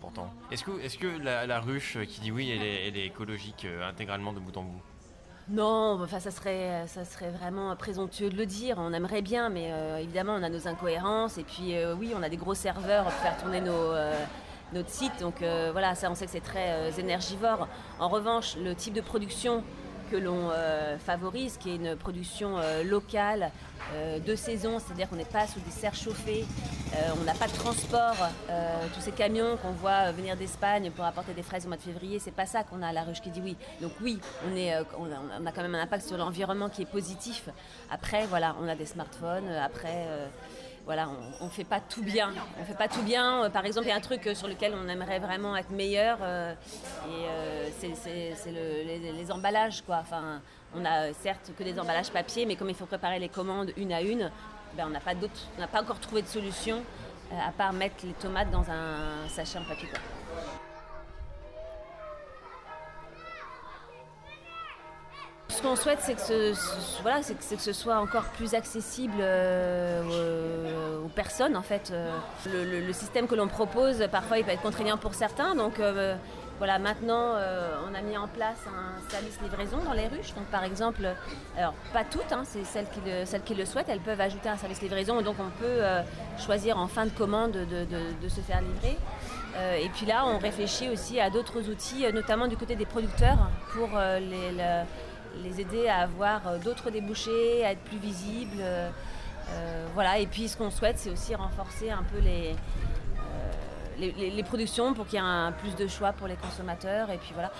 pourtant. 0.00 0.30
Est-ce 0.52 0.62
que, 0.62 0.78
est 0.80 0.96
que 0.96 1.08
la, 1.18 1.60
ruche 1.60 1.98
qui 2.06 2.20
dit 2.20 2.30
oui, 2.30 2.50
elle 2.50 2.62
est, 2.62 2.88
elle 2.88 2.96
est 2.96 3.06
écologique 3.06 3.64
euh, 3.64 3.88
intégralement 3.88 4.32
de 4.32 4.38
bout 4.38 4.56
en 4.56 4.62
bout? 4.62 4.82
Non, 5.48 6.00
enfin, 6.02 6.18
ça 6.18 6.32
serait, 6.32 6.86
ça 6.88 7.04
serait 7.04 7.30
vraiment 7.30 7.74
présomptueux 7.76 8.30
de 8.30 8.36
le 8.36 8.46
dire. 8.46 8.76
On 8.78 8.92
aimerait 8.92 9.22
bien, 9.22 9.48
mais 9.48 9.70
euh, 9.70 9.98
évidemment, 9.98 10.34
on 10.34 10.42
a 10.42 10.48
nos 10.48 10.66
incohérences. 10.66 11.38
Et 11.38 11.44
puis, 11.44 11.76
euh, 11.76 11.94
oui, 11.94 12.12
on 12.16 12.22
a 12.22 12.28
des 12.28 12.36
gros 12.36 12.54
serveurs 12.54 13.04
pour 13.04 13.12
faire 13.12 13.36
tourner 13.36 13.60
nos, 13.60 13.72
euh, 13.72 14.12
notre 14.72 14.90
site. 14.90 15.12
Donc, 15.20 15.36
voilà, 15.72 15.94
ça, 15.94 16.10
on 16.10 16.14
sait 16.14 16.26
que 16.26 16.32
c'est 16.32 16.40
très 16.40 16.98
énergivore. 16.98 17.68
En 17.98 18.08
revanche, 18.08 18.56
le 18.56 18.74
type 18.74 18.94
de 18.94 19.00
production 19.00 19.62
que 20.10 20.16
l'on 20.16 20.50
euh, 20.50 20.98
favorise, 20.98 21.56
qui 21.56 21.70
est 21.70 21.76
une 21.76 21.96
production 21.96 22.58
euh, 22.58 22.82
locale 22.84 23.50
euh, 23.94 24.18
de 24.18 24.34
saison, 24.34 24.78
c'est-à-dire 24.78 25.08
qu'on 25.08 25.16
n'est 25.16 25.24
pas 25.24 25.46
sous 25.46 25.60
des 25.60 25.70
serres 25.70 25.94
chauffées, 25.94 26.44
on 27.20 27.24
n'a 27.24 27.34
pas 27.34 27.46
de 27.46 27.52
transport, 27.52 28.16
tous 28.94 29.00
ces 29.00 29.10
camions 29.10 29.58
qu'on 29.58 29.72
voit 29.72 30.12
venir 30.12 30.34
d'Espagne 30.34 30.90
pour 30.92 31.04
apporter 31.04 31.34
des 31.34 31.42
fraises 31.42 31.66
au 31.66 31.68
mois 31.68 31.76
de 31.76 31.82
février, 31.82 32.18
c'est 32.18 32.30
pas 32.30 32.46
ça 32.46 32.62
qu'on 32.62 32.80
a 32.80 32.88
à 32.88 32.92
La 32.92 33.02
Ruche 33.02 33.20
qui 33.20 33.28
dit 33.28 33.42
oui. 33.44 33.54
Donc 33.82 33.92
oui, 34.00 34.18
on, 34.46 34.56
on, 34.98 35.46
a, 35.46 35.52
quand 35.52 35.60
même 35.60 35.74
un 35.74 35.82
impact 35.82 36.06
sur 36.06 36.16
l'environnement 36.16 36.70
qui 36.70 36.82
est 36.82 36.90
positif. 36.90 37.50
Après, 37.90 38.24
voilà, 38.26 38.56
on 38.62 38.68
a 38.68 38.74
des 38.74 38.86
smartphones, 38.86 39.50
après 39.62 40.06
voilà, 40.86 41.08
on 41.40 41.46
ne 41.46 41.50
fait 41.50 41.64
pas 41.64 41.80
tout 41.80 42.02
bien. 42.02 42.32
On 42.60 42.64
fait 42.64 42.78
pas 42.78 42.86
tout 42.86 43.02
bien. 43.02 43.42
Euh, 43.42 43.50
par 43.50 43.66
exemple, 43.66 43.88
il 43.88 43.90
y 43.90 43.92
a 43.92 43.96
un 43.96 44.00
truc 44.00 44.24
euh, 44.28 44.34
sur 44.36 44.46
lequel 44.46 44.72
on 44.72 44.88
aimerait 44.88 45.18
vraiment 45.18 45.56
être 45.56 45.70
meilleur, 45.70 46.18
euh, 46.22 46.54
et 47.10 47.74
c'est 47.82 48.52
les, 48.52 49.32
emballages, 49.32 49.82
quoi. 49.82 50.04
On 50.76 50.84
a 50.84 51.12
certes 51.12 51.50
que 51.58 51.64
des 51.64 51.78
emballages 51.80 52.10
papier, 52.10 52.46
mais 52.46 52.54
comme 52.54 52.70
il 52.70 52.76
faut 52.76 52.86
préparer 52.86 53.18
les 53.18 53.28
commandes 53.28 53.72
une 53.76 53.92
à 53.92 54.00
une, 54.00 54.30
ben, 54.76 54.84
on 54.86 54.90
n'a 54.90 55.00
pas 55.00 55.14
on 55.14 55.60
n'a 55.60 55.66
pas 55.66 55.82
encore 55.82 55.98
trouvé 55.98 56.22
de 56.22 56.28
solution 56.28 56.82
à 57.32 57.50
part 57.50 57.72
mettre 57.72 58.06
les 58.06 58.12
tomates 58.12 58.50
dans 58.52 58.70
un 58.70 59.28
sachet 59.28 59.58
en 59.58 59.64
papier. 59.64 59.88
Ce 65.56 65.62
qu'on 65.62 65.74
souhaite, 65.74 66.00
c'est 66.02 66.12
que, 66.14 66.20
ce, 66.20 66.52
c'est 67.22 67.56
que, 67.56 67.62
ce 67.62 67.72
soit 67.72 67.98
encore 67.98 68.24
plus 68.24 68.52
accessible 68.52 69.16
euh, 69.20 71.02
aux, 71.02 71.08
personnes. 71.08 71.56
En 71.56 71.62
fait, 71.62 71.92
euh. 71.94 72.12
le, 72.46 72.92
système 72.92 73.26
que 73.26 73.34
l'on 73.34 73.48
propose, 73.48 74.06
parfois, 74.12 74.36
il 74.36 74.44
peut 74.44 74.50
être 74.50 74.60
contraignant 74.60 74.98
pour 74.98 75.14
certains. 75.14 75.54
Donc, 75.54 75.80
euh, 75.80 76.14
voilà, 76.58 76.78
maintenant, 76.78 77.36
on 77.88 77.94
a 77.94 78.02
mis 78.02 78.18
en 78.18 78.28
place 78.28 78.58
un 78.66 79.10
service 79.10 79.40
livraison 79.40 79.78
dans 79.82 79.94
les 79.94 80.08
ruches. 80.08 80.34
Donc, 80.34 80.44
par 80.48 80.62
exemple, 80.62 81.08
alors 81.56 81.72
pas 81.94 82.04
toutes, 82.04 82.32
hein, 82.32 82.42
c'est 82.44 82.64
celles 82.64 82.90
qui, 82.90 83.00
le, 83.06 83.24
celles 83.24 83.42
qui 83.42 83.54
le 83.54 83.64
souhaitent, 83.64 83.88
elles 83.88 84.00
peuvent 84.00 84.20
ajouter 84.20 84.50
un 84.50 84.58
service 84.58 84.82
livraison. 84.82 85.22
Donc, 85.22 85.36
on 85.38 85.48
peut 85.58 85.80
choisir 86.38 86.76
en 86.76 86.86
fin 86.86 87.06
de 87.06 87.10
commande 87.12 87.52
de, 87.52 88.28
se 88.28 88.42
faire 88.42 88.60
livrer. 88.60 88.98
et 89.80 89.88
puis 89.88 90.04
là, 90.04 90.26
on 90.26 90.36
réfléchit 90.36 90.90
aussi 90.90 91.18
à 91.18 91.30
d'autres 91.30 91.70
outils, 91.70 92.04
notamment 92.12 92.46
du 92.46 92.58
côté 92.58 92.76
des 92.76 92.86
producteurs, 92.86 93.38
pour 93.72 93.88
les, 93.98 94.84
les 95.42 95.60
aider 95.60 95.88
à 95.88 95.98
avoir 95.98 96.46
euh, 96.46 96.58
d'autres 96.58 96.90
débouchés, 96.90 97.64
à 97.64 97.72
être 97.72 97.82
plus 97.82 97.98
visibles. 97.98 98.60
Euh, 98.60 98.90
euh, 99.50 99.86
voilà. 99.94 100.18
Et 100.18 100.26
puis 100.26 100.48
ce 100.48 100.56
qu'on 100.56 100.70
souhaite, 100.70 100.98
c'est 100.98 101.10
aussi 101.10 101.34
renforcer 101.34 101.90
un 101.90 102.02
peu 102.02 102.18
les, 102.18 102.54
productions 104.44 104.94
pour 104.94 105.06
qu'il 105.06 105.18
y 105.18 105.22
ait 105.22 105.24
un, 105.24 105.52
plus 105.52 105.74
de 105.74 105.86
choix 105.86 106.12
pour 106.12 106.26
les 106.26 106.36
consommateurs. 106.36 107.10
Et 107.10 107.18
puis 107.18 107.30
voilà. 107.34 107.52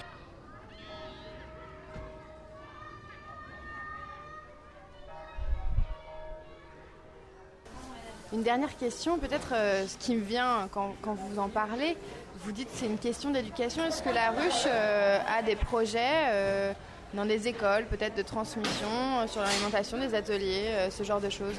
Une 8.32 8.42
dernière 8.42 8.76
question, 8.76 9.18
peut-être 9.18 9.54
ce 9.86 9.96
qui 9.98 10.16
me 10.16 10.20
vient 10.20 10.68
quand, 10.72 10.94
vous 11.04 11.38
en 11.38 11.48
parlez, 11.48 11.96
vous 12.40 12.50
dites 12.50 12.68
c'est 12.72 12.86
une 12.86 12.98
question 12.98 13.30
d'éducation. 13.30 13.84
Est-ce 13.84 14.02
que 14.02 14.10
la 14.10 14.30
ruche 14.30 14.66
a 14.66 15.42
des 15.42 15.54
projets 15.54 16.74
dans 17.14 17.24
des 17.24 17.48
écoles, 17.48 17.86
peut-être 17.86 18.16
de 18.16 18.22
transmission 18.22 18.88
euh, 18.88 19.26
sur 19.26 19.40
l'alimentation, 19.40 19.98
des 19.98 20.14
ateliers, 20.14 20.68
euh, 20.68 20.90
ce 20.90 21.02
genre 21.02 21.20
de 21.20 21.30
choses 21.30 21.54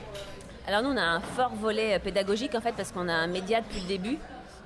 Alors 0.68 0.82
nous, 0.84 0.90
on 0.90 0.98
a 0.98 1.02
un 1.02 1.20
fort 1.20 1.54
volet 1.56 1.96
euh, 1.96 2.00
pédagogique 2.00 2.56
en 2.56 2.62
fait 2.62 2.74
parce 2.74 2.92
qu'on 2.92 3.08
a 3.08 3.14
un 3.14 3.28
média 3.28 3.62
depuis 3.62 3.82
le 3.82 3.88
début. 3.88 4.18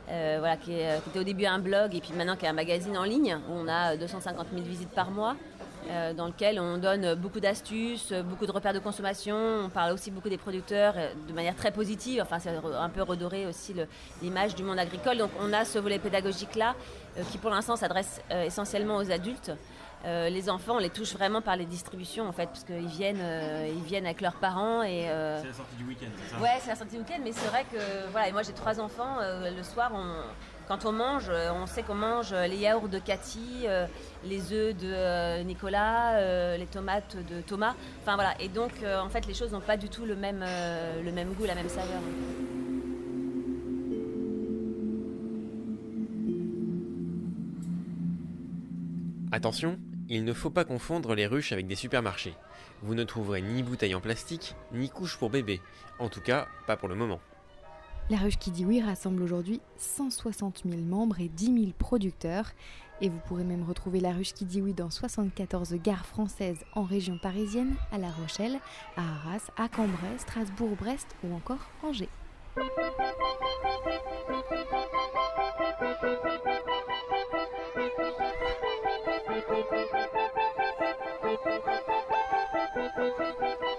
voilà, 0.08 0.58
qui, 0.58 0.74
était 0.74 1.20
au 1.20 1.24
début 1.24 1.46
un 1.46 1.60
blog 1.60 1.96
et 1.96 2.02
puis 2.02 2.14
maintenant 2.14 2.36
qui 2.36 2.46
est 2.46 2.50
un 2.50 2.54
magazine 2.54 2.98
en 2.98 3.04
ligne 3.04 3.38
où 3.50 3.54
on 3.54 3.68
a 3.68 3.96
250 3.96 4.48
000 4.54 4.64
visites 4.64 4.90
par 4.90 5.10
mois. 5.10 5.36
dans 6.18 6.28
lequel 6.28 6.60
on 6.60 6.78
donne 6.78 7.16
beaucoup 7.16 7.40
d'astuces, 7.40 8.12
beaucoup 8.30 8.46
de 8.46 8.52
repères 8.52 8.74
de 8.74 8.80
consommation. 8.80 9.38
On 9.66 9.70
parle 9.70 9.94
aussi 9.94 10.12
beaucoup 10.12 10.30
des 10.30 10.38
producteurs 10.38 10.96
de 11.28 11.34
manière 11.34 11.56
très 11.56 11.72
positive. 11.72 12.22
Enfin, 12.22 12.40
c'est 12.40 12.50
un 12.50 12.90
peu 12.90 13.04
redorer 13.04 13.48
aussi 13.48 13.74
l'image 14.22 14.54
du 14.54 14.64
monde 14.64 14.80
agricole. 14.80 15.18
Donc, 15.18 15.32
on 15.40 15.54
a 15.54 15.64
ce 15.64 15.80
volet 15.80 16.00
pédagogique-là 16.00 16.76
qui, 17.32 17.38
pour 17.38 17.50
l'instant, 17.50 17.76
s'adresse 17.78 18.22
essentiellement 18.30 18.98
aux 18.98 19.10
adultes. 19.12 19.52
Euh, 20.06 20.30
les 20.30 20.50
enfants, 20.50 20.76
on 20.76 20.80
les 20.80 20.90
touche 20.90 21.14
vraiment 21.14 21.42
par 21.42 21.56
les 21.56 21.66
distributions 21.66 22.28
en 22.28 22.32
fait, 22.32 22.48
parce 22.48 22.64
qu'ils 22.64 22.88
viennent, 22.88 23.22
euh, 23.22 23.72
ils 23.72 23.84
viennent 23.84 24.06
avec 24.06 24.22
leurs 24.22 24.36
parents 24.36 24.82
et. 24.82 25.08
Euh, 25.10 25.40
c'est 25.42 25.48
la 25.48 25.54
sortie 25.54 25.76
du 25.76 25.84
week-end, 25.84 26.08
c'est 26.18 26.36
ça? 26.36 26.42
Ouais, 26.42 26.58
c'est 26.60 26.70
la 26.70 26.76
sortie 26.76 26.96
du 26.96 27.02
week-end, 27.02 27.22
mais 27.24 27.32
c'est 27.32 27.48
vrai 27.50 27.66
que 27.72 28.10
voilà, 28.12 28.28
et 28.30 28.32
moi 28.32 28.42
j'ai 28.42 28.54
trois 28.54 28.80
enfants. 28.80 29.18
le 29.20 29.64
soir, 29.64 29.92
quand 30.68 30.86
on 30.86 30.92
mange, 30.92 31.30
on 31.30 31.68
sait 31.68 31.84
qu'on 31.84 31.96
mange 31.96 32.34
les 32.34 32.58
yaourts 32.58 32.90
de 32.90 32.98
Cathy, 32.98 33.68
les 34.24 34.54
œufs 34.54 34.76
de 34.76 35.44
Nicolas, 35.44 36.58
les 36.58 36.66
tomates 36.66 37.18
de 37.30 37.42
Thomas. 37.42 37.76
Enfin 38.02 38.16
voilà, 38.16 38.34
et 38.40 38.48
donc 38.48 38.72
en 38.84 39.10
fait 39.10 39.28
les 39.28 39.34
choses 39.34 39.52
n'ont 39.52 39.62
pas 39.62 39.78
du 39.78 39.90
tout 39.90 40.06
le 40.06 40.16
même, 40.16 40.44
le 41.04 41.12
même 41.12 41.34
goût, 41.34 41.46
la 41.46 41.56
même 41.56 41.70
saveur. 41.70 42.02
Attention, 49.34 49.78
il 50.10 50.24
ne 50.24 50.34
faut 50.34 50.50
pas 50.50 50.66
confondre 50.66 51.16
les 51.16 51.28
ruches 51.28 51.52
avec 51.52 51.68
des 51.68 51.76
supermarchés. 51.76 52.36
Vous 52.82 52.96
ne 52.96 53.04
trouverez 53.04 53.42
ni 53.42 53.64
bouteilles 53.64 53.96
en 53.96 54.02
plastique, 54.02 54.56
ni 54.72 54.90
couches 54.90 55.18
pour 55.18 55.30
bébé. 55.30 55.62
En 56.00 56.10
tout 56.10 56.22
cas, 56.22 56.48
pas 56.68 56.78
pour 56.78 56.90
le 56.90 56.96
moment. 56.96 57.20
La 58.10 58.18
ruche 58.18 58.38
qui 58.38 58.52
dit 58.52 58.66
oui 58.66 58.82
rassemble 58.82 59.24
aujourd'hui 59.24 59.62
160 59.78 60.64
000 60.66 60.82
membres 60.82 61.20
et 61.22 61.30
10 61.30 61.46
000 61.46 61.58
producteurs. 61.78 62.52
Et 63.00 63.10
vous 63.10 63.20
pourrez 63.26 63.44
même 63.44 63.64
retrouver 63.64 64.00
la 64.00 64.12
ruche 64.12 64.34
qui 64.34 64.46
dit 64.46 64.62
oui 64.62 64.74
dans 64.74 64.90
74 64.90 65.74
gares 65.76 66.06
françaises 66.06 66.64
en 66.74 66.84
région 66.84 67.18
parisienne, 67.18 67.76
à 67.92 67.98
La 67.98 68.12
Rochelle, 68.12 68.60
à 68.98 69.02
Arras, 69.02 69.50
à 69.58 69.70
Cambrai, 69.70 70.18
Strasbourg, 70.18 70.76
Brest 70.76 71.08
ou 71.24 71.34
encore 71.34 71.70
Angers. 71.84 72.10
Thank 79.52 79.72
you. 83.62 83.71